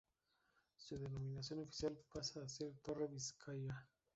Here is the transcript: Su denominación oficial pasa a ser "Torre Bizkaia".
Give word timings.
Su 0.77 0.97
denominación 0.97 1.59
oficial 1.59 1.95
pasa 2.11 2.41
a 2.41 2.49
ser 2.49 2.73
"Torre 2.81 3.05
Bizkaia". 3.05 3.87